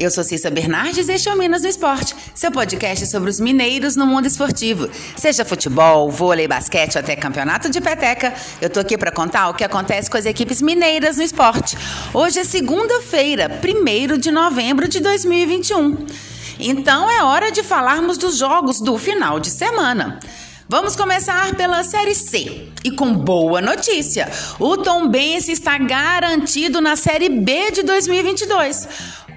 Eu 0.00 0.10
sou 0.10 0.24
Cissa 0.24 0.50
Bernardes 0.50 1.10
e 1.10 1.12
este 1.12 1.28
é 1.28 1.34
o 1.34 1.36
Minas 1.36 1.60
no 1.60 1.68
Esporte, 1.68 2.16
seu 2.34 2.50
podcast 2.50 3.06
sobre 3.06 3.28
os 3.28 3.38
mineiros 3.38 3.96
no 3.96 4.06
mundo 4.06 4.24
esportivo. 4.24 4.88
Seja 5.14 5.44
futebol, 5.44 6.10
vôlei, 6.10 6.48
basquete 6.48 6.96
ou 6.96 7.00
até 7.00 7.14
campeonato 7.14 7.68
de 7.68 7.82
peteca, 7.82 8.32
eu 8.62 8.70
tô 8.70 8.80
aqui 8.80 8.96
para 8.96 9.12
contar 9.12 9.50
o 9.50 9.54
que 9.54 9.62
acontece 9.62 10.10
com 10.10 10.16
as 10.16 10.24
equipes 10.24 10.62
mineiras 10.62 11.18
no 11.18 11.22
esporte. 11.22 11.76
Hoje 12.14 12.38
é 12.38 12.44
segunda-feira, 12.44 13.60
1 13.62 14.16
de 14.16 14.30
novembro 14.30 14.88
de 14.88 15.00
2021. 15.00 16.06
Então 16.58 17.10
é 17.10 17.22
hora 17.22 17.52
de 17.52 17.62
falarmos 17.62 18.16
dos 18.16 18.38
jogos 18.38 18.80
do 18.80 18.96
final 18.96 19.38
de 19.38 19.50
semana. 19.50 20.18
Vamos 20.72 20.94
começar 20.94 21.52
pela 21.56 21.82
Série 21.82 22.14
C. 22.14 22.68
E 22.84 22.92
com 22.92 23.12
boa 23.12 23.60
notícia, 23.60 24.30
o 24.56 24.76
Tombense 24.76 25.50
está 25.50 25.76
garantido 25.76 26.80
na 26.80 26.94
Série 26.94 27.28
B 27.28 27.72
de 27.72 27.82
2022. 27.82 28.88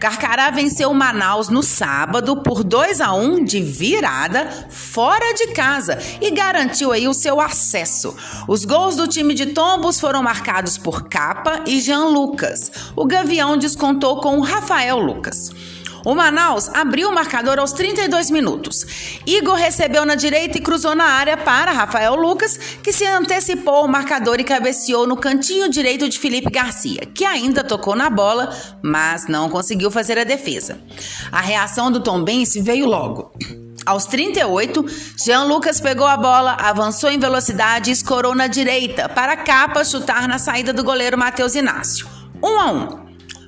Carcará 0.03 0.49
venceu 0.49 0.93
Manaus 0.93 1.47
no 1.47 1.63
sábado 1.63 2.35
por 2.35 2.61
2 2.61 2.99
a 2.99 3.13
1 3.13 3.45
de 3.45 3.61
virada 3.61 4.67
fora 4.69 5.33
de 5.33 5.53
casa 5.53 5.97
e 6.19 6.29
garantiu 6.29 6.91
aí 6.91 7.07
o 7.07 7.13
seu 7.13 7.39
acesso. 7.39 8.13
Os 8.45 8.65
gols 8.65 8.97
do 8.97 9.07
time 9.07 9.33
de 9.33 9.45
Tombos 9.53 10.01
foram 10.01 10.21
marcados 10.21 10.77
por 10.77 11.07
Capa 11.07 11.63
e 11.65 11.79
Jean 11.79 12.07
Lucas. 12.07 12.69
O 12.97 13.05
Gavião 13.05 13.55
descontou 13.55 14.19
com 14.19 14.41
Rafael 14.41 14.99
Lucas. 14.99 15.51
O 16.05 16.13
Manaus 16.13 16.69
abriu 16.69 17.09
o 17.09 17.13
marcador 17.15 17.59
aos 17.59 17.71
32 17.71 18.29
minutos. 18.29 18.85
Igor 19.25 19.55
recebeu 19.55 20.05
na 20.05 20.15
direita 20.15 20.57
e 20.57 20.61
cruzou 20.61 20.93
na 20.93 21.05
área 21.05 21.37
para 21.37 21.71
Rafael 21.71 22.15
Lucas, 22.15 22.57
que 22.83 22.91
se 22.91 23.05
antecipou 23.05 23.75
ao 23.75 23.87
marcador 23.87 24.39
e 24.39 24.43
cabeceou 24.43 25.07
no 25.07 25.15
cantinho 25.15 25.69
direito 25.69 26.09
de 26.09 26.19
Felipe 26.19 26.49
Garcia, 26.49 27.05
que 27.05 27.23
ainda 27.23 27.63
tocou 27.63 27.95
na 27.95 28.09
bola, 28.09 28.53
mas 28.81 29.27
não 29.27 29.49
conseguiu 29.49 29.89
fazer 29.89 30.19
a 30.19 30.23
defesa. 30.25 30.77
A 31.31 31.39
reação 31.39 31.89
do 31.89 32.01
Tombense 32.01 32.61
veio 32.61 32.85
logo. 32.85 33.31
Aos 33.85 34.05
38, 34.05 34.85
Jean 35.17 35.43
Lucas 35.43 35.81
pegou 35.81 36.07
a 36.07 36.15
bola, 36.15 36.57
avançou 36.59 37.09
em 37.09 37.19
velocidade 37.19 37.89
e 37.89 37.93
escorou 37.93 38.33
na 38.33 38.47
direita 38.47 39.09
para 39.09 39.33
a 39.33 39.37
capa 39.37 39.83
chutar 39.83 40.27
na 40.27 40.39
saída 40.39 40.71
do 40.71 40.83
goleiro 40.83 41.17
Matheus 41.17 41.53
Inácio. 41.53 42.07
1 42.41 42.47
um 42.47 42.59
a 42.59 42.71
1. 42.71 42.77
Um. 42.77 43.02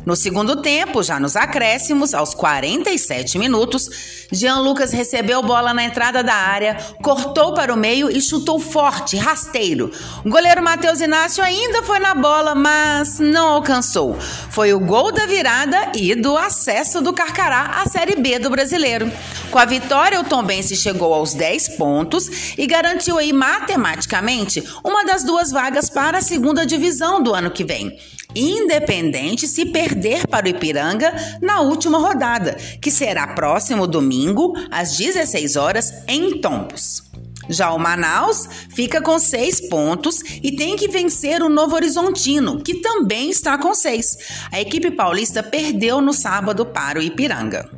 No 0.05 0.15
segundo 0.15 0.57
tempo, 0.57 1.01
já 1.01 1.19
nos 1.19 1.35
acréscimos, 1.35 2.13
aos 2.13 2.35
47 2.35 3.39
minutos, 3.39 3.89
Jean 4.31 4.59
Lucas 4.59 4.91
recebeu 4.91 5.41
bola 5.41 5.73
na 5.73 5.83
entrada 5.83 6.23
da 6.23 6.35
área, 6.35 6.77
cortou 7.01 7.55
para 7.55 7.73
o 7.73 7.77
meio 7.77 8.11
e 8.11 8.21
chutou 8.21 8.59
forte, 8.59 9.17
rasteiro. 9.17 9.91
O 10.23 10.29
goleiro 10.29 10.61
Matheus 10.61 11.01
Inácio 11.01 11.43
ainda 11.43 11.81
foi 11.81 11.97
na 11.97 12.13
bola, 12.13 12.53
mas 12.53 13.17
não 13.17 13.47
alcançou. 13.47 14.15
Foi 14.51 14.71
o 14.73 14.79
gol 14.79 15.11
da 15.11 15.25
virada 15.25 15.91
e 15.95 16.13
do 16.13 16.37
acesso 16.37 17.01
do 17.01 17.11
Carcará 17.11 17.81
à 17.83 17.89
Série 17.89 18.15
B 18.15 18.37
do 18.37 18.51
Brasileiro. 18.51 19.11
Com 19.49 19.57
a 19.57 19.65
vitória, 19.65 20.19
o 20.19 20.23
Tombense 20.23 20.75
chegou 20.75 21.15
aos 21.15 21.33
10 21.33 21.77
pontos 21.77 22.53
e 22.55 22.67
garantiu 22.67 23.17
aí 23.17 23.33
matematicamente 23.33 24.63
uma 24.83 25.03
das 25.03 25.23
duas 25.23 25.49
vagas 25.49 25.89
para 25.89 26.19
a 26.19 26.21
segunda 26.21 26.63
divisão 26.63 27.23
do 27.23 27.33
ano 27.33 27.49
que 27.49 27.63
vem 27.63 27.97
independente 28.35 29.47
se 29.47 29.65
perder 29.65 30.27
para 30.27 30.45
o 30.45 30.49
Ipiranga 30.49 31.13
na 31.41 31.61
última 31.61 31.97
rodada, 31.97 32.55
que 32.81 32.91
será 32.91 33.27
próximo 33.27 33.87
domingo, 33.87 34.53
às 34.69 34.97
16 34.97 35.55
horas, 35.55 35.93
em 36.07 36.39
Tombos. 36.41 37.03
Já 37.47 37.71
o 37.71 37.79
Manaus 37.79 38.47
fica 38.73 39.01
com 39.01 39.19
seis 39.19 39.61
pontos 39.69 40.21
e 40.41 40.51
tem 40.51 40.75
que 40.75 40.87
vencer 40.87 41.43
o 41.43 41.49
Novo 41.49 41.75
Horizontino, 41.75 42.61
que 42.61 42.75
também 42.75 43.29
está 43.29 43.57
com 43.57 43.73
seis. 43.73 44.17
A 44.51 44.59
equipe 44.59 44.91
paulista 44.91 45.43
perdeu 45.43 46.01
no 46.01 46.13
sábado 46.13 46.65
para 46.65 46.99
o 46.99 47.01
Ipiranga. 47.01 47.69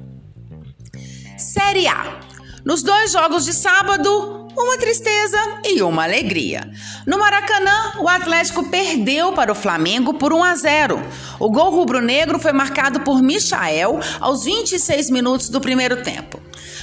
Série 1.38 1.88
A. 1.88 2.20
Nos 2.66 2.82
dois 2.82 3.12
jogos 3.12 3.46
de 3.46 3.54
sábado, 3.54 4.47
uma 4.64 4.78
tristeza 4.78 5.38
e 5.64 5.84
uma 5.84 6.04
alegria. 6.04 6.70
No 7.06 7.20
Maracanã, 7.20 7.94
o 8.00 8.10
Atlético 8.10 8.64
perdeu 8.70 9.32
para 9.32 9.52
o 9.52 9.56
Flamengo 9.56 10.16
por 10.16 10.34
1 10.34 10.44
a 10.44 10.56
0. 10.56 11.04
O 11.40 11.50
gol 11.52 11.70
rubro-negro 11.70 12.40
foi 12.40 12.52
marcado 12.52 13.02
por 13.02 13.22
Michael 13.22 14.00
aos 14.20 14.46
26 14.46 15.12
minutos 15.12 15.50
do 15.50 15.62
primeiro 15.62 16.02
tempo. 16.02 16.42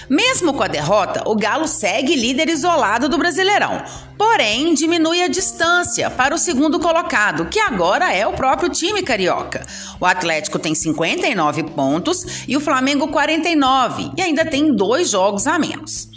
Mesmo 0.09 0.53
com 0.53 0.63
a 0.63 0.69
derrota, 0.69 1.25
o 1.27 1.35
Galo 1.35 1.67
segue 1.67 2.15
líder 2.15 2.49
isolado 2.49 3.09
do 3.09 3.19
Brasileirão, 3.19 3.83
porém 4.17 4.75
diminui 4.75 5.23
a 5.23 5.29
distância 5.29 6.11
para 6.11 6.35
o 6.35 6.39
segundo 6.39 6.79
colocado, 6.79 7.47
que 7.47 7.59
agora 7.59 8.13
é 8.13 8.27
o 8.27 8.35
próprio 8.35 8.69
time 8.69 9.03
carioca. 9.03 9.67
O 9.99 10.07
Atlético 10.07 10.59
tem 10.59 10.75
59 10.75 11.65
pontos 11.65 12.45
e 12.47 12.57
o 12.57 12.61
Flamengo 12.61 13.09
49 13.09 14.13
e 14.17 14.23
ainda 14.23 14.45
tem 14.45 14.73
dois 14.73 15.11
jogos 15.11 15.47
a 15.47 15.59
menos. 15.59 16.14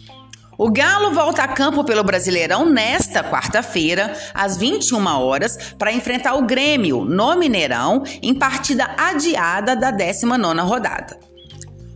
O 0.58 0.72
Galo 0.72 1.14
volta 1.14 1.44
a 1.44 1.48
campo 1.48 1.84
pelo 1.84 2.04
Brasileirão 2.04 2.66
nesta 2.66 3.24
quarta-feira, 3.24 4.18
às 4.34 4.58
21 4.58 5.06
horas, 5.06 5.56
para 5.78 5.94
enfrentar 5.94 6.34
o 6.34 6.48
Grêmio 6.48 7.06
no 7.06 7.36
Mineirão 7.36 8.02
em 8.24 8.34
partida 8.34 8.90
adiada 8.98 9.76
da 9.76 9.94
19ª 9.94 10.64
rodada. 10.64 11.20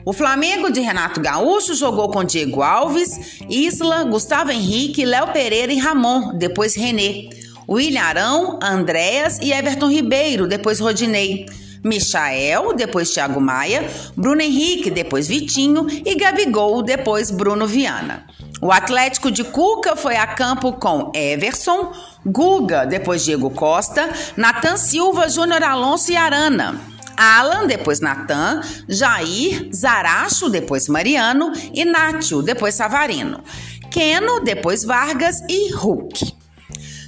O 0.06 0.14
Flamengo 0.14 0.72
de 0.72 0.80
Renato 0.80 1.20
Gaúcho 1.20 1.74
jogou 1.74 2.12
com 2.12 2.24
Diego 2.24 2.62
Alves, 2.62 3.40
Isla, 3.50 4.04
Gustavo 4.04 4.52
Henrique, 4.52 5.06
Léo 5.06 5.34
Pereira 5.34 5.74
e 5.74 5.80
Ramon, 5.80 6.38
depois 6.38 6.76
René. 6.76 7.30
William 7.68 8.04
Arão, 8.04 8.60
Andréas 8.62 9.40
e 9.42 9.52
Everton 9.52 9.90
Ribeiro, 9.90 10.48
depois 10.48 10.80
Rodinei. 10.80 11.48
Michael, 11.84 12.76
depois 12.76 13.12
Thiago 13.12 13.42
Maia, 13.42 13.90
Bruno 14.16 14.42
Henrique, 14.42 14.92
depois 14.92 15.28
Vitinho 15.28 15.88
e 15.90 16.14
Gabigol, 16.16 16.84
depois 16.84 17.32
Bruno 17.32 17.66
Viana. 17.66 18.28
O 18.62 18.72
Atlético 18.72 19.32
de 19.32 19.44
Cuca 19.44 19.96
foi 19.96 20.16
a 20.16 20.28
campo 20.28 20.74
com 20.74 21.12
Everson, 21.16 21.92
Guga, 22.24 22.86
depois 22.86 23.24
Diego 23.24 23.50
Costa, 23.50 24.08
Natan 24.38 24.78
Silva, 24.78 25.28
Júnior 25.28 25.64
Alonso 25.64 26.12
e 26.12 26.16
Arana. 26.16 26.80
Alan, 27.18 27.66
depois 27.66 28.00
Natan, 28.00 28.62
Jair, 28.88 29.68
Zaracho, 29.74 30.48
depois 30.48 30.88
Mariano 30.88 31.52
e 31.74 31.84
Nátio, 31.84 32.44
depois 32.44 32.76
Savarino. 32.76 33.44
Keno, 33.90 34.40
depois 34.42 34.84
Vargas 34.84 35.42
e 35.50 35.74
Hulk. 35.74 36.36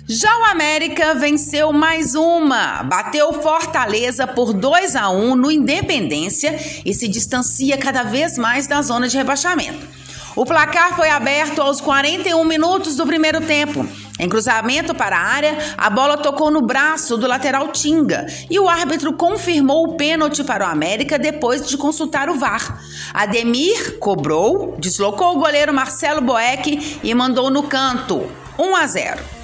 Já 0.10 0.36
o 0.40 0.46
América 0.46 1.14
venceu 1.14 1.72
mais 1.72 2.16
uma, 2.16 2.82
bateu 2.82 3.32
Fortaleza 3.32 4.26
por 4.26 4.54
2 4.54 4.96
a 4.96 5.10
1 5.10 5.36
no 5.36 5.52
Independência 5.52 6.60
e 6.84 6.94
se 6.96 7.08
distancia 7.08 7.78
cada 7.78 8.02
vez 8.02 8.40
mais 8.40 8.66
da 8.66 8.82
zona 8.82 9.08
de 9.08 9.16
rebaixamento. 9.16 10.03
O 10.36 10.46
placar 10.46 10.96
foi 10.96 11.10
aberto 11.10 11.62
aos 11.62 11.80
41 11.80 12.44
minutos 12.44 12.96
do 12.96 13.06
primeiro 13.06 13.40
tempo. 13.42 13.88
Em 14.20 14.28
cruzamento 14.28 14.96
para 14.96 15.16
a 15.16 15.22
área, 15.22 15.58
a 15.78 15.90
bola 15.92 16.18
tocou 16.18 16.50
no 16.50 16.62
braço 16.62 17.18
do 17.18 17.28
lateral 17.28 17.68
Tinga 17.68 18.26
e 18.50 18.60
o 18.60 18.68
árbitro 18.68 19.14
confirmou 19.14 19.86
o 19.86 19.96
pênalti 19.96 20.44
para 20.44 20.66
o 20.66 20.70
América 20.70 21.20
depois 21.20 21.68
de 21.68 21.78
consultar 21.78 22.30
o 22.30 22.40
VAR. 22.40 22.82
Ademir 23.14 24.00
cobrou, 24.00 24.76
deslocou 24.80 25.36
o 25.36 25.40
goleiro 25.40 25.74
Marcelo 25.74 26.22
Boeck 26.22 27.00
e 27.04 27.14
mandou 27.14 27.52
no 27.52 27.64
canto 27.64 28.28
1 28.58 28.76
a 28.76 28.88
0. 28.88 29.43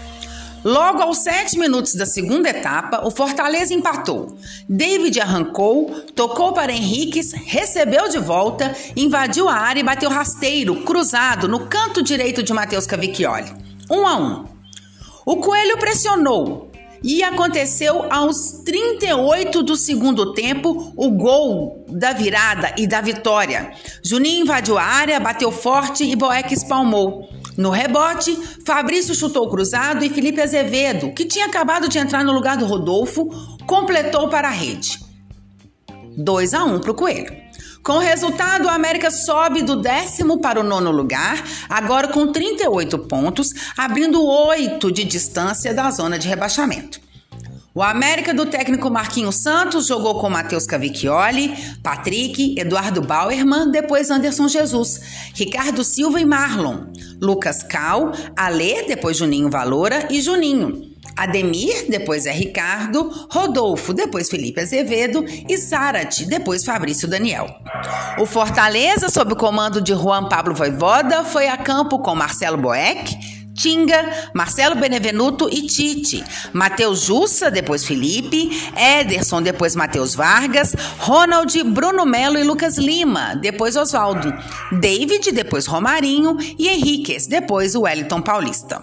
Logo 0.63 1.01
aos 1.01 1.19
sete 1.19 1.57
minutos 1.57 1.95
da 1.95 2.05
segunda 2.05 2.49
etapa, 2.49 3.05
o 3.05 3.11
Fortaleza 3.11 3.73
empatou. 3.73 4.37
David 4.67 5.19
arrancou, 5.21 5.89
tocou 6.13 6.51
para 6.51 6.73
Henriques, 6.73 7.31
recebeu 7.31 8.09
de 8.09 8.19
volta, 8.19 8.75
invadiu 8.95 9.47
a 9.47 9.55
área 9.55 9.79
e 9.79 9.83
bateu 9.83 10.09
rasteiro, 10.09 10.83
cruzado, 10.83 11.47
no 11.47 11.67
canto 11.67 12.03
direito 12.03 12.43
de 12.43 12.51
Matheus 12.51 12.85
Cavicchioli. 12.85 13.53
Um 13.89 14.05
a 14.05 14.17
um. 14.17 14.45
O 15.25 15.37
Coelho 15.37 15.77
pressionou, 15.77 16.69
e 17.03 17.23
aconteceu 17.23 18.12
aos 18.12 18.62
38 18.65 19.63
do 19.63 19.75
segundo 19.75 20.33
tempo 20.33 20.94
o 20.95 21.09
gol 21.12 21.85
da 21.88 22.13
virada 22.13 22.73
e 22.77 22.85
da 22.85 23.01
vitória. 23.01 23.71
Juninho 24.03 24.44
invadiu 24.44 24.77
a 24.77 24.83
área, 24.83 25.19
bateu 25.19 25.51
forte 25.51 26.03
e 26.03 26.15
Boeck 26.15 26.53
espalmou. 26.53 27.29
No 27.57 27.69
rebote, 27.69 28.38
Fabrício 28.66 29.13
chutou 29.16 29.50
cruzado 29.50 30.04
e 30.04 30.10
Felipe 30.10 30.42
Azevedo, 30.42 31.13
que 31.13 31.25
tinha 31.25 31.46
acabado 31.46 31.90
de 31.90 31.98
entrar 31.98 32.24
no 32.24 32.31
lugar 32.31 32.57
do 32.57 32.66
Rodolfo, 32.66 33.30
completou 33.66 34.30
para 34.30 34.48
a 34.48 34.51
rede. 34.51 35.00
2 36.18 36.54
a 36.54 36.63
1 36.63 36.80
para 36.80 36.92
o 36.92 36.96
Coelho. 36.96 37.50
Com 37.81 37.94
o 37.94 38.00
resultado, 38.00 38.66
o 38.66 38.69
América 38.69 39.10
sobe 39.10 39.62
do 39.62 39.75
décimo 39.75 40.40
para 40.40 40.60
o 40.60 40.63
nono 40.63 40.92
lugar, 40.92 41.42
agora 41.69 42.10
com 42.10 42.31
38 42.31 43.00
pontos, 43.00 43.48
abrindo 43.78 44.24
8 44.24 44.92
de 44.92 45.04
distância 45.06 45.74
da 45.74 45.90
zona 45.90 46.19
de 46.19 46.28
rebaixamento. 46.28 47.00
O 47.74 47.83
América 47.83 48.33
do 48.33 48.48
técnico 48.48 48.89
Marquinhos 48.89 49.36
Santos 49.36 49.86
jogou 49.86 50.19
com 50.19 50.27
Matheus 50.27 50.66
Cavicchioli, 50.66 51.54
Patrick, 51.83 52.60
Eduardo 52.60 53.00
Bauerman, 53.00 53.69
depois 53.69 54.10
Anderson 54.10 54.48
Jesus, 54.48 55.00
Ricardo 55.36 55.83
Silva 55.83 56.19
e 56.19 56.25
Marlon, 56.25 56.86
Lucas 57.21 57.62
Cal, 57.62 58.12
Alê, 58.36 58.83
depois 58.88 59.18
Juninho 59.18 59.51
Valora 59.51 60.07
e 60.10 60.19
Juninho. 60.19 60.89
Ademir, 61.16 61.86
depois 61.89 62.25
é 62.25 62.31
Ricardo, 62.31 63.27
Rodolfo, 63.30 63.94
depois 63.94 64.30
Felipe 64.30 64.62
Azevedo 64.62 65.24
e 65.48 65.56
Zarate, 65.57 66.25
depois 66.25 66.63
Fabrício 66.63 67.07
Daniel. 67.07 67.48
O 68.18 68.25
Fortaleza, 68.25 69.10
sob 69.10 69.33
o 69.33 69.36
comando 69.36 69.81
de 69.81 69.94
Juan 69.94 70.27
Pablo 70.27 70.56
Voivoda, 70.56 71.24
foi 71.24 71.48
a 71.48 71.57
campo 71.57 72.00
com 72.00 72.15
Marcelo 72.15 72.57
Boeck, 72.57 73.38
Tinga, 73.59 74.29
Marcelo 74.33 74.75
Benevenuto 74.75 75.50
e 75.51 75.63
Tite. 75.63 76.23
Matheus 76.53 77.01
Jussa, 77.01 77.51
depois 77.51 77.83
Felipe. 77.83 78.50
Ederson, 78.73 79.41
depois 79.41 79.75
Matheus 79.75 80.15
Vargas. 80.15 80.73
Ronald, 81.00 81.61
Bruno 81.65 82.06
Melo 82.06 82.38
e 82.38 82.44
Lucas 82.44 82.77
Lima, 82.77 83.35
depois 83.35 83.75
Oswaldo. 83.75 84.33
David, 84.79 85.33
depois 85.33 85.65
Romarinho. 85.65 86.38
E 86.57 86.69
Henriquez, 86.69 87.27
depois 87.27 87.75
o 87.75 87.81
Wellington 87.81 88.21
Paulista. 88.21 88.81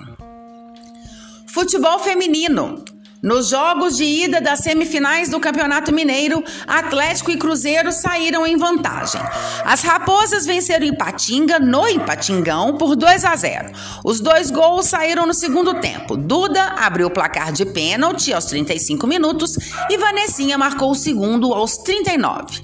Futebol 1.47 1.99
feminino. 2.01 2.85
Nos 3.27 3.49
jogos 3.49 3.97
de 3.97 4.05
ida 4.05 4.41
das 4.41 4.61
semifinais 4.61 5.29
do 5.29 5.41
Campeonato 5.41 5.93
Mineiro, 5.93 6.45
Atlético 6.65 7.33
e 7.33 7.37
Cruzeiro 7.37 7.91
saíram 7.91 8.47
em 8.47 8.57
vantagem. 8.57 9.21
As 9.65 9.83
Raposas 9.83 10.47
venceram 10.47 10.87
Ipatinga 10.87 11.59
no 11.59 11.89
Ipatingão 11.89 12.77
por 12.79 12.95
2 12.95 13.25
a 13.25 13.35
0. 13.35 13.73
Os 14.05 14.21
dois 14.21 14.49
gols 14.53 14.87
saíram 14.87 15.27
no 15.27 15.35
segundo 15.35 15.75
tempo. 15.81 16.17
Duda 16.17 16.67
abriu 16.79 17.09
o 17.09 17.11
placar 17.11 17.51
de 17.51 17.67
pênalti 17.67 18.33
aos 18.33 18.45
35 18.45 19.09
minutos 19.09 19.59
e 19.91 19.99
Vanessinha 19.99 20.57
marcou 20.57 20.93
o 20.93 20.95
segundo 20.95 21.53
aos 21.53 21.79
39. 21.79 22.63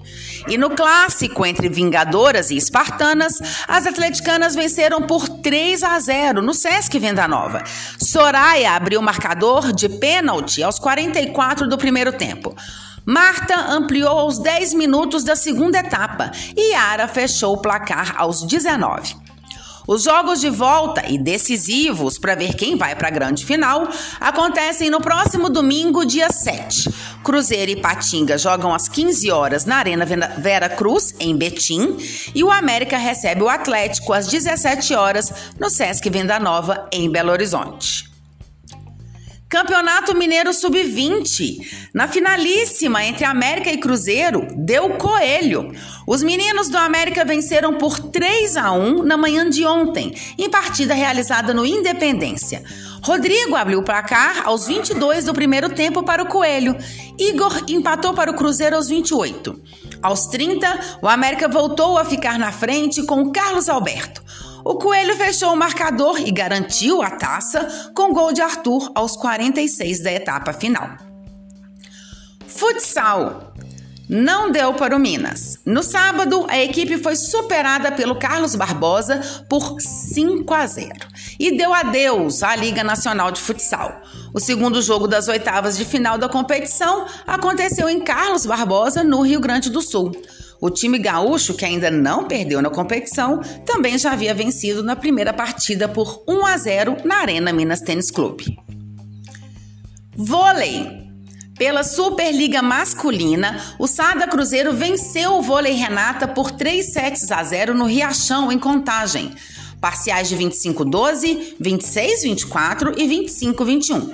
E 0.49 0.59
no 0.59 0.71
clássico 0.71 1.47
entre 1.47 1.69
Vingadoras 1.69 2.51
e 2.51 2.57
Espartanas, 2.57 3.41
as 3.69 3.87
atleticanas 3.87 4.55
venceram 4.55 5.03
por 5.03 5.29
3 5.29 5.83
a 5.83 5.99
0 5.99 6.43
no 6.43 6.53
Sesc 6.53 6.99
Venda 6.99 7.29
Nova. 7.29 7.63
Soraya 7.99 8.73
abriu 8.73 9.01
o 9.01 9.03
marcador 9.03 9.73
de 9.73 9.89
pênalti 9.89 10.63
aos 10.63 10.79
44 10.79 11.69
do 11.69 11.79
primeiro 11.79 12.13
tempo. 12.13 12.55
Marta 13.05 13.57
ampliou 13.57 14.17
aos 14.17 14.39
10 14.39 14.75
minutos 14.75 15.25
da 15.25 15.35
segunda 15.35 15.79
etapa 15.79 16.31
e 16.57 16.73
Yara 16.73 17.09
fechou 17.09 17.55
o 17.55 17.61
placar 17.61 18.15
aos 18.17 18.45
19. 18.45 19.22
Os 19.93 20.05
jogos 20.05 20.41
de 20.41 20.49
volta 20.49 21.05
e 21.07 21.19
decisivos 21.19 22.17
para 22.17 22.35
ver 22.35 22.55
quem 22.55 22.79
vai 22.79 22.97
para 22.97 23.09
a 23.09 23.11
grande 23.11 23.45
final 23.45 23.87
acontecem 24.19 24.89
no 24.89 25.03
próximo 25.03 25.51
domingo, 25.51 26.07
dia 26.07 26.31
7. 26.31 26.89
Cruzeiro 27.23 27.73
e 27.73 27.77
Patinga 27.77 28.39
jogam 28.39 28.73
às 28.73 28.89
15 28.89 29.31
horas 29.31 29.67
na 29.67 29.77
Arena 29.77 30.07
Vera 30.39 30.71
Cruz, 30.71 31.15
em 31.21 31.37
Betim, 31.37 31.99
e 32.35 32.43
o 32.43 32.51
América 32.51 32.97
recebe 32.97 33.43
o 33.43 33.51
Atlético 33.51 34.15
às 34.15 34.29
17 34.29 34.95
horas 34.95 35.31
no 35.61 35.69
Sesc 35.69 36.09
Venda 36.09 36.41
Nova, 36.41 36.89
em 36.91 37.11
Belo 37.11 37.31
Horizonte. 37.31 38.12
Campeonato 39.53 40.17
Mineiro 40.17 40.51
Sub-20. 40.55 41.91
Na 41.93 42.09
finalíssima 42.09 43.05
entre 43.05 43.27
América 43.27 43.71
e 43.71 43.77
Cruzeiro, 43.77 44.49
deu 44.57 44.89
coelho. 44.97 45.75
Os 46.07 46.23
meninos 46.23 46.71
do 46.71 46.79
América 46.79 47.23
venceram 47.23 47.75
por 47.75 47.99
3 47.99 48.57
a 48.57 48.73
1 48.73 49.03
na 49.03 49.15
manhã 49.19 49.51
de 49.51 49.67
ontem, 49.67 50.15
em 50.39 50.49
partida 50.49 50.95
realizada 50.95 51.53
no 51.53 51.67
Independência. 51.67 52.65
Rodrigo 53.03 53.55
abriu 53.55 53.81
o 53.81 53.85
placar 53.85 54.41
aos 54.47 54.69
22 54.69 55.27
do 55.27 55.35
primeiro 55.35 55.69
tempo 55.69 56.03
para 56.03 56.23
o 56.23 56.29
Coelho. 56.29 56.75
Igor 57.19 57.65
empatou 57.69 58.15
para 58.15 58.31
o 58.31 58.35
Cruzeiro 58.35 58.77
aos 58.77 58.89
28. 58.89 59.61
Aos 60.03 60.29
30, 60.29 60.99
o 61.03 61.09
América 61.09 61.47
voltou 61.47 61.99
a 61.99 62.07
ficar 62.07 62.39
na 62.39 62.51
frente 62.53 63.03
com 63.03 63.31
Carlos 63.31 63.69
Alberto. 63.69 64.22
O 64.65 64.77
Coelho 64.77 65.17
fechou 65.17 65.53
o 65.53 65.57
marcador 65.57 66.21
e 66.21 66.31
garantiu 66.31 67.03
a 67.03 67.11
taça 67.11 67.91
com 67.95 68.13
gol 68.13 68.33
de 68.33 68.41
Arthur 68.41 68.93
aos 68.95 69.17
46 69.17 70.03
da 70.03 70.13
etapa 70.13 70.53
final. 70.53 70.89
Futsal. 72.47 73.53
Não 74.09 74.51
deu 74.51 74.75
para 74.75 74.95
o 74.95 74.99
Minas. 74.99 75.59
No 75.65 75.83
sábado, 75.83 76.45
a 76.49 76.61
equipe 76.61 76.99
foi 76.99 77.17
superada 77.17 77.91
pelo 77.91 78.17
Carlos 78.17 78.55
Barbosa 78.55 79.21
por 79.49 79.81
5 79.81 80.53
a 80.53 80.67
0 80.67 80.93
e 81.41 81.57
deu 81.57 81.73
adeus 81.73 82.43
à 82.43 82.55
Liga 82.55 82.85
Nacional 82.85 83.33
de 83.33 83.41
Futsal. 83.41 84.03
O 84.35 84.39
segundo 84.39 84.83
jogo 84.83 85.09
das 85.09 85.29
oitavas 85.29 85.79
de 85.79 85.85
final 85.85 86.19
da 86.19 86.29
competição 86.29 87.07
aconteceu 87.27 87.89
em 87.89 88.01
Carlos 88.01 88.45
Barbosa, 88.45 89.03
no 89.03 89.23
Rio 89.23 89.41
Grande 89.41 89.71
do 89.71 89.81
Sul. 89.81 90.13
O 90.63 90.71
time 90.71 90.97
gaúcho, 90.97 91.55
que 91.55 91.65
ainda 91.65 91.91
não 91.91 92.29
perdeu 92.29 92.63
na 92.63 92.71
competição, 92.71 93.41
também 93.67 93.99
já 93.99 94.13
havia 94.13 94.33
vencido 94.33 94.81
na 94.81 94.95
primeira 94.95 95.33
partida 95.33 95.89
por 95.89 96.23
1 96.29 96.47
a 96.47 96.57
0 96.57 96.97
na 97.05 97.17
Arena 97.17 97.53
Minas 97.53 97.81
Tênis 97.81 98.13
Clube. 98.13 98.57
Vôlei. 100.15 101.03
Pela 101.59 101.83
Superliga 101.83 102.63
Masculina, 102.63 103.61
o 103.77 103.89
Sada 103.89 104.29
Cruzeiro 104.29 104.73
venceu 104.73 105.33
o 105.33 105.43
Vôlei 105.43 105.73
Renata 105.73 106.29
por 106.29 106.53
3 106.53 106.93
sets 106.93 107.33
a 107.33 107.43
0 107.43 107.75
no 107.75 107.87
Riachão, 107.87 108.53
em 108.53 108.59
Contagem. 108.59 109.35
Parciais 109.81 110.29
de 110.29 110.37
25-12, 110.37 111.57
26-24 111.61 112.95
e 112.97 113.09
25-21. 113.09 114.13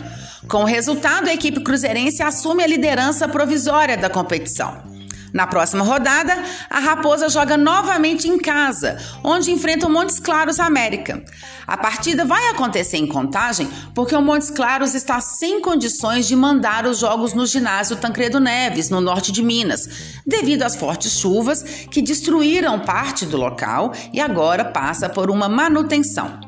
Com 0.48 0.62
o 0.62 0.64
resultado, 0.64 1.28
a 1.28 1.34
equipe 1.34 1.60
cruzeirense 1.62 2.22
assume 2.22 2.64
a 2.64 2.66
liderança 2.66 3.28
provisória 3.28 3.98
da 3.98 4.08
competição. 4.08 4.97
Na 5.32 5.46
próxima 5.46 5.84
rodada, 5.84 6.34
a 6.70 6.78
Raposa 6.78 7.28
joga 7.28 7.56
novamente 7.56 8.28
em 8.28 8.38
casa, 8.38 8.96
onde 9.22 9.50
enfrenta 9.50 9.86
o 9.86 9.90
Montes 9.90 10.19
Claros 10.19 10.58
América. 10.58 11.22
A 11.66 11.76
partida 11.76 12.25
vai 12.25 12.48
acontecer 12.48 12.96
em 12.96 13.06
contagem 13.06 13.69
porque 13.94 14.14
o 14.14 14.22
Montes 14.22 14.50
Claros 14.50 14.94
está 14.94 15.20
sem 15.20 15.60
condições 15.60 16.26
de 16.26 16.34
mandar 16.34 16.86
os 16.86 16.98
jogos 16.98 17.34
no 17.34 17.46
ginásio 17.46 17.96
Tancredo 17.96 18.40
Neves, 18.40 18.88
no 18.88 19.00
norte 19.00 19.30
de 19.30 19.42
Minas, 19.42 19.88
devido 20.26 20.62
às 20.62 20.76
fortes 20.76 21.12
chuvas 21.19 21.62
que 21.62 22.00
destruíram 22.00 22.80
parte 22.80 23.26
do 23.26 23.36
local 23.36 23.92
e 24.12 24.20
agora 24.20 24.64
passa 24.64 25.08
por 25.08 25.30
uma 25.30 25.48
manutenção. 25.48 26.40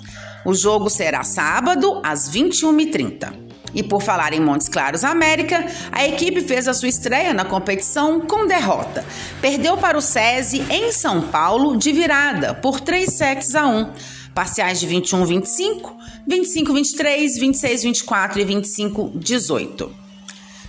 O 0.45 0.55
jogo 0.55 0.89
será 0.89 1.23
sábado, 1.23 2.01
às 2.03 2.31
21h30. 2.31 3.50
E 3.75 3.83
por 3.83 4.03
falar 4.03 4.33
em 4.33 4.41
Montes 4.41 4.69
Claros 4.69 5.05
América, 5.05 5.65
a 5.93 6.07
equipe 6.07 6.41
fez 6.41 6.67
a 6.67 6.75
sua 6.75 6.89
estreia 6.89 7.33
na 7.33 7.45
competição 7.45 8.21
com 8.21 8.47
derrota. 8.47 9.05
Perdeu 9.41 9.77
para 9.77 9.97
o 9.97 10.03
SESI 10.03 10.65
em 10.71 10.93
São 10.93 11.23
Paulo 11.23 11.77
de 11.77 11.93
virada 11.93 12.55
por 12.55 12.81
3 12.81 13.13
sets 13.13 13.55
a 13.55 13.67
1. 13.67 13.93
Parciais 14.35 14.79
de 14.79 14.87
21-25, 14.87 15.93
25-23, 16.29 17.39
26-24 17.41 18.37
e 18.37 18.45
25-18. 18.45 20.10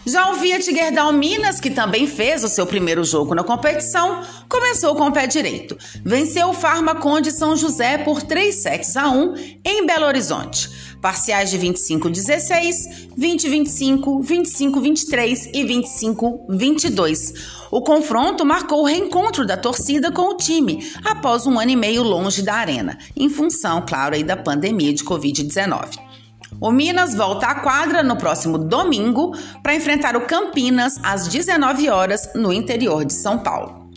Já 0.06 0.32
o 0.32 0.36
Fiat 0.36 0.64
Gerdau 0.64 1.14
Minas, 1.14 1.60
que 1.60 1.70
também 1.70 2.08
fez 2.08 2.44
o 2.44 2.50
seu 2.50 2.66
primeiro 2.66 3.04
jogo 3.04 3.36
na 3.36 3.44
competição, 3.44 4.24
começou 4.50 4.96
com 4.96 5.08
o 5.08 5.12
pé 5.12 5.28
direito. 5.28 5.78
Venceu 6.04 6.50
o 6.50 6.54
Farmaconde 6.54 7.32
São 7.32 7.56
José 7.56 8.00
por 8.00 8.24
3 8.24 8.56
sets 8.56 8.98
a 8.98 9.10
1 9.10 9.36
em 9.64 9.86
Belo 9.86 10.06
Horizonte 10.06 10.70
parciais 11.02 11.50
de 11.50 11.58
25-16, 11.58 13.10
20-25, 13.18 14.24
25-23 14.24 15.50
e 15.54 15.66
25-22. 15.66 17.34
O 17.72 17.82
confronto 17.82 18.46
marcou 18.46 18.82
o 18.82 18.86
reencontro 18.86 19.46
da 19.46 19.58
torcida 19.58 20.12
com 20.12 20.30
o 20.30 20.38
time 20.38 20.88
após 21.04 21.48
um 21.48 21.60
ano 21.60 21.72
e 21.72 21.76
meio 21.76 22.04
longe 22.04 22.44
da 22.44 22.54
arena, 22.54 22.98
em 23.18 23.30
função, 23.30 23.84
claro, 23.86 24.14
aí 24.14 24.24
da 24.24 24.38
pandemia 24.38 24.94
de 24.94 25.04
Covid-19. 25.04 26.11
O 26.60 26.72
Minas 26.72 27.16
volta 27.16 27.48
à 27.48 27.56
quadra 27.56 28.04
no 28.04 28.16
próximo 28.16 28.58
domingo 28.58 29.36
para 29.64 29.76
enfrentar 29.76 30.16
o 30.16 30.26
Campinas 30.28 31.00
às 31.04 31.28
19 31.28 31.90
horas 31.90 32.30
no 32.36 32.52
interior 32.52 33.06
de 33.06 33.14
São 33.14 33.40
Paulo. 33.40 33.90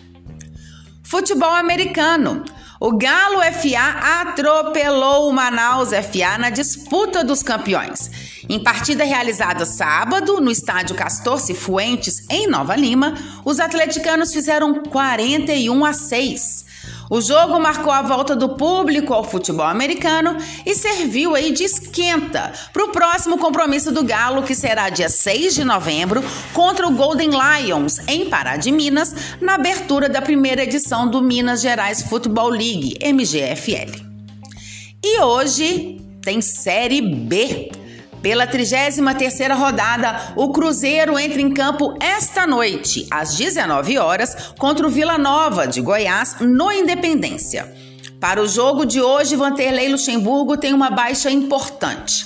Futebol 1.03 1.51
americano. 1.51 2.45
O 2.81 2.97
Galo 2.99 3.41
FA 3.41 4.21
atropelou 4.21 5.29
o 5.29 5.33
Manaus 5.33 5.91
FA 5.91 6.37
na 6.39 6.51
disputa 6.51 7.23
dos 7.23 7.43
campeões. 7.43 8.11
Em 8.49 8.63
partida 8.63 9.05
realizada 9.05 9.65
sábado 9.65 10.41
no 10.41 10.51
estádio 10.51 10.97
Castor 10.97 11.41
Cifuentes, 11.41 12.27
em 12.29 12.47
Nova 12.47 12.75
Lima, 12.77 13.15
os 13.45 13.61
atleticanos 13.61 14.33
fizeram 14.33 14.83
41 14.83 15.85
a 15.85 15.93
6. 15.93 16.64
O 17.11 17.21
jogo 17.21 17.61
marcou 17.61 17.93
a 17.93 18.03
volta 18.03 18.35
do 18.35 18.51
público 18.51 19.13
ao 19.13 19.25
futebol 19.25 19.67
americano 19.67 20.37
e 20.65 20.75
serviu 20.75 21.35
aí 21.35 21.53
de 21.53 21.65
esquenta 21.65 22.53
para 22.73 22.85
o 22.85 22.89
próximo 22.89 23.39
compromisso 23.39 23.93
do 23.93 24.03
Galo, 24.03 24.43
que 24.43 24.55
será 24.55 24.89
dia 24.89 25.09
6 25.09 25.55
de 25.55 25.65
novembro, 25.65 26.23
contra 26.53 26.87
o 26.87 26.93
Golden 26.93 27.31
Lions, 27.31 27.99
em 28.09 28.29
Pará 28.29 28.57
de 28.57 28.71
Minas, 28.71 29.15
na 29.41 29.55
abertura 29.55 30.09
da 30.09 30.23
primeira 30.23 30.63
edição 30.63 31.09
do 31.09 31.23
Minas 31.23 31.61
Gerais 31.61 32.03
Football 32.03 32.51
League, 32.51 32.99
MGFL. 33.03 34.03
E 35.03 35.21
hoje 35.21 36.01
tem 36.23 36.41
Série 36.41 37.03
B. 37.03 37.71
Pela 38.25 38.47
33ª 38.47 39.55
rodada, 39.55 40.33
o 40.35 40.51
Cruzeiro 40.51 41.19
entra 41.19 41.43
em 41.43 41.53
campo 41.53 41.95
esta 42.01 42.47
noite, 42.47 43.07
às 43.11 43.37
19 43.37 43.99
horas, 43.99 44.35
contra 44.59 44.87
o 44.87 44.91
Vila 44.91 45.19
Nova 45.19 45.67
de 45.67 45.83
Goiás, 45.83 46.37
no 46.41 46.73
Independência. 46.73 47.71
Para 48.19 48.41
o 48.41 48.49
jogo 48.49 48.87
de 48.87 48.99
hoje, 48.99 49.37
Vanderlei 49.37 49.91
Luxemburgo 49.91 50.57
tem 50.57 50.73
uma 50.73 50.89
baixa 50.89 51.31
importante. 51.31 52.25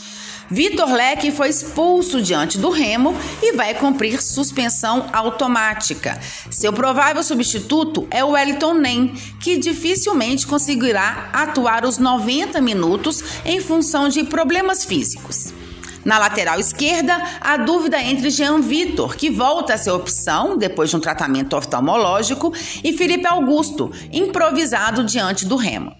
Vitor 0.49 0.89
Leque 0.93 1.33
foi 1.33 1.49
expulso 1.49 2.23
diante 2.23 2.59
do 2.59 2.71
Remo 2.71 3.13
e 3.43 3.57
vai 3.57 3.75
cumprir 3.75 4.23
suspensão 4.23 5.11
automática. 5.13 6.17
Seu 6.49 6.73
provável 6.73 7.25
substituto 7.25 8.07
é 8.09 8.23
o 8.23 8.31
Wellington 8.31 8.75
Nem, 8.75 9.09
que 9.41 9.59
dificilmente 9.59 10.47
conseguirá 10.47 11.29
atuar 11.33 11.85
os 11.85 11.99
90 11.99 12.61
minutos 12.61 13.43
em 13.45 13.61
função 13.61 14.09
de 14.09 14.23
problemas 14.23 14.85
físicos. 14.85 15.53
Na 16.05 16.19
lateral 16.19 16.59
esquerda, 16.59 17.21
a 17.41 17.57
dúvida 17.57 18.01
entre 18.03 18.31
Jean 18.31 18.61
Vitor, 18.61 19.17
que 19.17 19.31
volta 19.31 19.75
a 19.75 19.79
ser 19.79 19.91
opção 19.91 20.57
depois 20.57 20.91
de 20.91 20.97
um 20.97 21.01
tratamento 21.01 21.57
oftalmológico, 21.57 22.53
e 22.83 22.93
Felipe 22.93 23.27
Augusto, 23.27 23.91
improvisado 24.13 25.05
diante 25.05 25.45
do 25.45 25.57
Remo. 25.57 25.93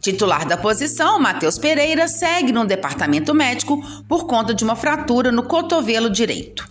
Titular 0.00 0.44
da 0.46 0.56
posição, 0.56 1.20
Matheus 1.20 1.58
Pereira, 1.58 2.08
segue 2.08 2.50
no 2.50 2.64
departamento 2.64 3.32
médico 3.32 3.80
por 4.08 4.26
conta 4.26 4.52
de 4.52 4.64
uma 4.64 4.74
fratura 4.74 5.30
no 5.30 5.44
cotovelo 5.44 6.10
direito. 6.10 6.68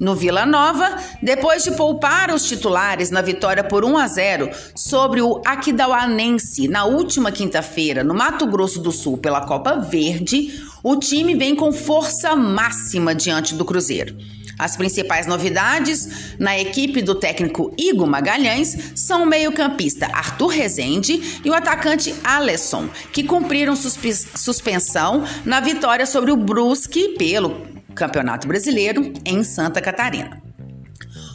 No 0.00 0.14
Vila 0.14 0.44
Nova, 0.44 0.96
depois 1.22 1.64
de 1.64 1.70
poupar 1.72 2.30
os 2.30 2.46
titulares 2.46 3.10
na 3.10 3.22
vitória 3.22 3.64
por 3.64 3.84
1 3.84 3.96
a 3.96 4.06
0 4.06 4.50
sobre 4.74 5.22
o 5.22 5.40
Aquidauanense 5.44 6.68
na 6.68 6.84
última 6.84 7.32
quinta-feira 7.32 8.04
no 8.04 8.14
Mato 8.14 8.46
Grosso 8.46 8.80
do 8.80 8.92
Sul 8.92 9.16
pela 9.16 9.46
Copa 9.46 9.76
Verde, 9.76 10.62
o 10.82 10.96
time 10.96 11.34
vem 11.34 11.54
com 11.54 11.72
força 11.72 12.36
máxima 12.36 13.14
diante 13.14 13.54
do 13.54 13.64
Cruzeiro. 13.64 14.16
As 14.58 14.76
principais 14.76 15.26
novidades 15.26 16.36
na 16.38 16.58
equipe 16.58 17.02
do 17.02 17.14
técnico 17.14 17.74
Igor 17.76 18.06
Magalhães 18.06 18.92
são 18.94 19.22
o 19.22 19.26
meio-campista 19.26 20.06
Arthur 20.06 20.48
Rezende 20.48 21.40
e 21.44 21.50
o 21.50 21.54
atacante 21.54 22.14
Alesson, 22.24 22.88
que 23.12 23.22
cumpriram 23.22 23.76
suspensão 23.76 25.24
na 25.44 25.60
vitória 25.60 26.06
sobre 26.06 26.32
o 26.32 26.36
Brusque 26.36 27.16
pelo 27.18 27.75
Campeonato 27.96 28.46
Brasileiro 28.46 29.12
em 29.24 29.42
Santa 29.42 29.80
Catarina. 29.80 30.40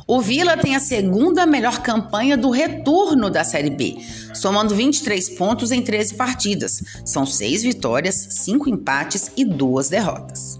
O 0.07 0.21
Vila 0.21 0.55
tem 0.55 0.75
a 0.75 0.79
segunda 0.79 1.45
melhor 1.45 1.81
campanha 1.81 2.37
do 2.37 2.49
retorno 2.49 3.29
da 3.29 3.43
Série 3.43 3.69
B, 3.69 3.97
somando 4.33 4.75
23 4.75 5.29
pontos 5.31 5.71
em 5.71 5.81
13 5.81 6.15
partidas. 6.15 6.83
São 7.03 7.25
6 7.25 7.63
vitórias, 7.63 8.15
5 8.15 8.69
empates 8.69 9.31
e 9.35 9.43
2 9.43 9.89
derrotas. 9.89 10.59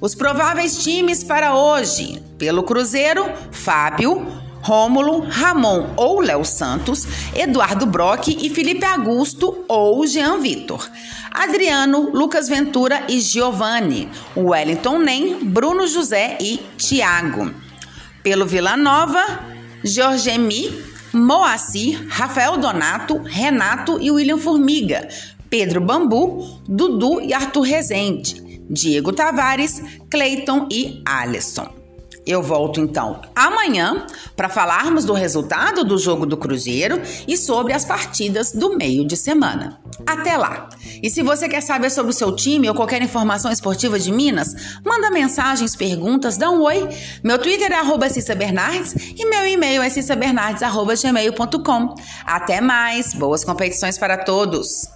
Os 0.00 0.14
prováveis 0.14 0.82
times 0.82 1.22
para 1.22 1.56
hoje: 1.56 2.22
pelo 2.38 2.62
Cruzeiro, 2.62 3.24
Fábio, 3.50 4.26
Rômulo, 4.66 5.20
Ramon 5.28 5.94
ou 5.96 6.20
Léo 6.20 6.44
Santos, 6.44 7.06
Eduardo 7.32 7.86
Brock 7.86 8.26
e 8.26 8.50
Felipe 8.50 8.84
Augusto 8.84 9.64
ou 9.68 10.04
Jean 10.04 10.40
Vitor. 10.40 10.90
Adriano, 11.30 12.10
Lucas 12.12 12.48
Ventura 12.48 13.04
e 13.08 13.20
Giovanni, 13.20 14.08
Wellington 14.36 14.98
Nem, 14.98 15.44
Bruno 15.44 15.86
José 15.86 16.36
e 16.40 16.58
Thiago. 16.76 17.54
Pelo 18.24 18.44
Vila 18.44 18.76
Nova, 18.76 19.38
Jorgemi, 19.84 20.68
Moacir, 21.12 22.04
Rafael 22.08 22.56
Donato, 22.56 23.22
Renato 23.22 24.00
e 24.00 24.10
William 24.10 24.38
Formiga, 24.38 25.06
Pedro 25.48 25.80
Bambu, 25.80 26.60
Dudu 26.66 27.20
e 27.20 27.32
Arthur 27.32 27.62
Rezende. 27.62 28.44
Diego 28.68 29.12
Tavares, 29.12 29.80
Cleiton 30.10 30.66
e 30.68 31.00
Alisson. 31.06 31.85
Eu 32.26 32.42
volto 32.42 32.80
então 32.80 33.22
amanhã 33.34 34.06
para 34.34 34.48
falarmos 34.48 35.04
do 35.04 35.12
resultado 35.12 35.84
do 35.84 35.96
jogo 35.96 36.26
do 36.26 36.36
Cruzeiro 36.36 37.00
e 37.28 37.36
sobre 37.36 37.72
as 37.72 37.84
partidas 37.84 38.52
do 38.52 38.76
meio 38.76 39.06
de 39.06 39.16
semana. 39.16 39.78
Até 40.04 40.36
lá! 40.36 40.68
E 41.02 41.08
se 41.08 41.22
você 41.22 41.48
quer 41.48 41.60
saber 41.60 41.90
sobre 41.90 42.10
o 42.10 42.14
seu 42.14 42.34
time 42.34 42.68
ou 42.68 42.74
qualquer 42.74 43.00
informação 43.00 43.52
esportiva 43.52 43.96
de 43.98 44.10
Minas, 44.10 44.78
manda 44.84 45.10
mensagens, 45.10 45.76
perguntas, 45.76 46.36
dá 46.36 46.50
um 46.50 46.62
oi. 46.62 46.88
Meu 47.22 47.38
Twitter 47.38 47.70
é 47.70 47.76
arroba 47.76 48.08
Bernardes 48.36 49.14
e 49.16 49.24
meu 49.26 49.46
e-mail 49.46 49.82
é 49.82 49.88
cissabernardes.gmail.com. 49.88 51.94
Até 52.24 52.60
mais! 52.60 53.14
Boas 53.14 53.44
competições 53.44 53.96
para 53.98 54.18
todos! 54.18 54.95